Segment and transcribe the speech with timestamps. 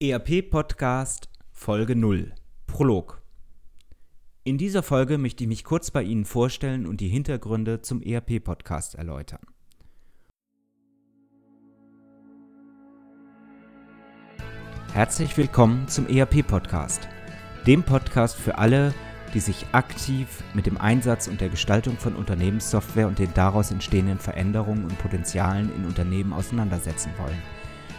[0.00, 2.32] ERP Podcast Folge 0
[2.68, 3.20] Prolog
[4.44, 8.38] In dieser Folge möchte ich mich kurz bei Ihnen vorstellen und die Hintergründe zum ERP
[8.38, 9.40] Podcast erläutern.
[14.92, 17.08] Herzlich willkommen zum ERP Podcast,
[17.66, 18.94] dem Podcast für alle,
[19.34, 24.20] die sich aktiv mit dem Einsatz und der Gestaltung von Unternehmenssoftware und den daraus entstehenden
[24.20, 27.42] Veränderungen und Potenzialen in Unternehmen auseinandersetzen wollen.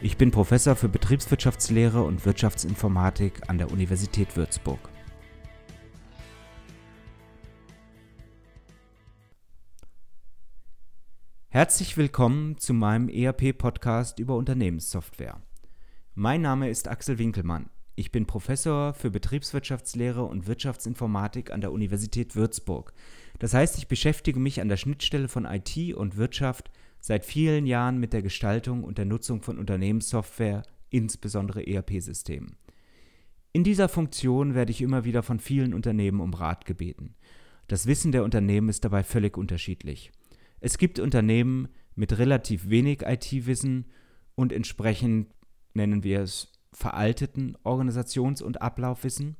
[0.00, 4.78] Ich bin Professor für Betriebswirtschaftslehre und Wirtschaftsinformatik an der Universität Würzburg.
[11.48, 15.42] Herzlich willkommen zu meinem ERP-Podcast über Unternehmenssoftware.
[16.14, 17.68] Mein Name ist Axel Winkelmann.
[17.96, 22.92] Ich bin Professor für Betriebswirtschaftslehre und Wirtschaftsinformatik an der Universität Würzburg.
[23.40, 26.70] Das heißt, ich beschäftige mich an der Schnittstelle von IT und Wirtschaft
[27.00, 32.56] seit vielen Jahren mit der Gestaltung und der Nutzung von Unternehmenssoftware, insbesondere ERP-Systemen.
[33.52, 37.14] In dieser Funktion werde ich immer wieder von vielen Unternehmen um Rat gebeten.
[37.66, 40.12] Das Wissen der Unternehmen ist dabei völlig unterschiedlich.
[40.60, 43.86] Es gibt Unternehmen mit relativ wenig IT-Wissen
[44.34, 45.28] und entsprechend
[45.74, 49.36] nennen wir es veralteten Organisations- und Ablaufwissen.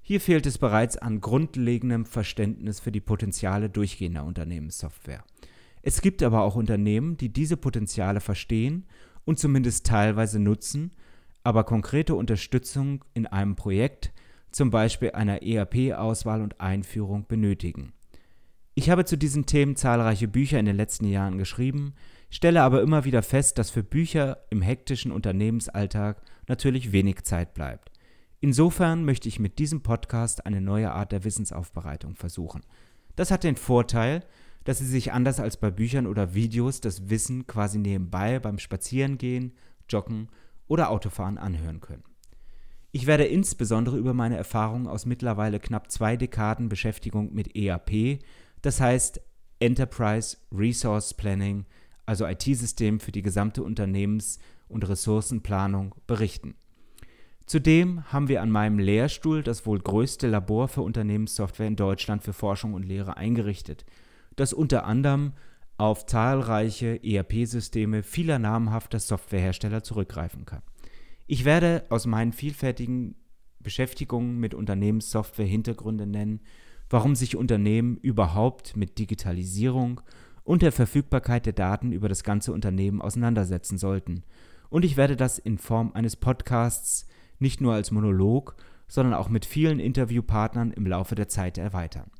[0.00, 5.24] Hier fehlt es bereits an grundlegendem Verständnis für die Potenziale durchgehender Unternehmenssoftware.
[5.86, 8.86] Es gibt aber auch Unternehmen, die diese Potenziale verstehen
[9.26, 10.92] und zumindest teilweise nutzen,
[11.42, 14.10] aber konkrete Unterstützung in einem Projekt,
[14.50, 17.92] zum Beispiel einer ERP-Auswahl und Einführung, benötigen.
[18.74, 21.92] Ich habe zu diesen Themen zahlreiche Bücher in den letzten Jahren geschrieben,
[22.30, 27.92] stelle aber immer wieder fest, dass für Bücher im hektischen Unternehmensalltag natürlich wenig Zeit bleibt.
[28.40, 32.62] Insofern möchte ich mit diesem Podcast eine neue Art der Wissensaufbereitung versuchen.
[33.16, 34.24] Das hat den Vorteil,
[34.64, 39.52] dass sie sich anders als bei Büchern oder Videos das Wissen quasi nebenbei beim Spazierengehen,
[39.88, 40.28] Joggen
[40.66, 42.04] oder Autofahren anhören können.
[42.90, 48.20] Ich werde insbesondere über meine Erfahrungen aus mittlerweile knapp zwei Dekaden Beschäftigung mit ERP,
[48.62, 49.20] das heißt
[49.60, 51.66] Enterprise Resource Planning,
[52.06, 54.38] also IT-System für die gesamte Unternehmens-
[54.68, 56.54] und Ressourcenplanung, berichten.
[57.46, 62.32] Zudem haben wir an meinem Lehrstuhl das wohl größte Labor für Unternehmenssoftware in Deutschland für
[62.32, 63.84] Forschung und Lehre eingerichtet–
[64.36, 65.32] das unter anderem
[65.76, 70.62] auf zahlreiche ERP-Systeme vieler namhafter Softwarehersteller zurückgreifen kann.
[71.26, 73.16] Ich werde aus meinen vielfältigen
[73.60, 76.40] Beschäftigungen mit Unternehmenssoftware Hintergründe nennen,
[76.90, 80.00] warum sich Unternehmen überhaupt mit Digitalisierung
[80.44, 84.22] und der Verfügbarkeit der Daten über das ganze Unternehmen auseinandersetzen sollten.
[84.68, 87.08] Und ich werde das in Form eines Podcasts
[87.38, 88.54] nicht nur als Monolog,
[88.86, 92.10] sondern auch mit vielen Interviewpartnern im Laufe der Zeit erweitern.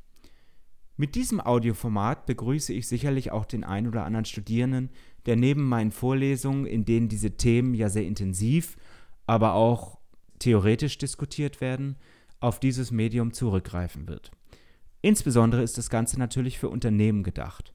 [0.97, 4.89] Mit diesem Audioformat begrüße ich sicherlich auch den ein oder anderen Studierenden,
[5.25, 8.77] der neben meinen Vorlesungen, in denen diese Themen ja sehr intensiv,
[9.25, 9.97] aber auch
[10.39, 11.97] theoretisch diskutiert werden,
[12.39, 14.31] auf dieses Medium zurückgreifen wird.
[15.01, 17.73] Insbesondere ist das Ganze natürlich für Unternehmen gedacht.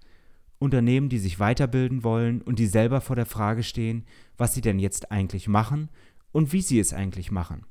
[0.58, 4.04] Unternehmen, die sich weiterbilden wollen und die selber vor der Frage stehen,
[4.37, 5.91] was sie denn jetzt eigentlich machen
[6.32, 7.64] und wie sie es eigentlich machen.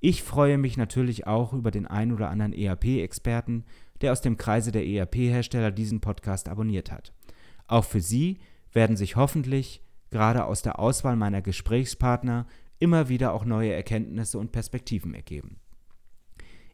[0.00, 3.64] Ich freue mich natürlich auch über den ein oder anderen ERP-Experten,
[4.00, 7.12] der aus dem Kreise der ERP-Hersteller diesen Podcast abonniert hat.
[7.66, 8.38] Auch für Sie
[8.72, 12.46] werden sich hoffentlich gerade aus der Auswahl meiner Gesprächspartner
[12.78, 15.58] immer wieder auch neue Erkenntnisse und Perspektiven ergeben.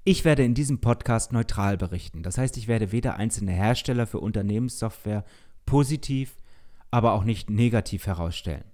[0.05, 2.23] Ich werde in diesem Podcast neutral berichten.
[2.23, 5.25] Das heißt, ich werde weder einzelne Hersteller für Unternehmenssoftware
[5.65, 6.37] positiv,
[6.91, 8.65] aber auch nicht negativ herausstellen.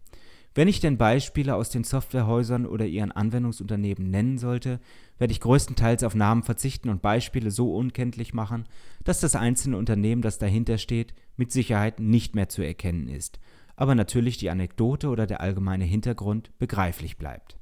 [0.55, 4.81] Wenn ich denn Beispiele aus den Softwarehäusern oder ihren Anwendungsunternehmen nennen sollte,
[5.19, 8.65] werde ich größtenteils auf Namen verzichten und Beispiele so unkenntlich machen,
[9.05, 13.39] dass das einzelne Unternehmen, das dahinter steht, mit Sicherheit nicht mehr zu erkennen ist,
[13.77, 17.57] aber natürlich die Anekdote oder der allgemeine Hintergrund begreiflich bleibt.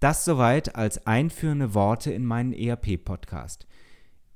[0.00, 3.66] Das soweit als einführende Worte in meinen ERP-Podcast.